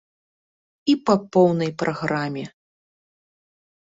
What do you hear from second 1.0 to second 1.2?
па